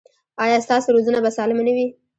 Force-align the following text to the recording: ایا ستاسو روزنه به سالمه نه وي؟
ایا 0.43 0.57
ستاسو 0.65 0.87
روزنه 0.95 1.19
به 1.23 1.29
سالمه 1.37 1.63
نه 1.67 1.73
وي؟ 1.75 1.87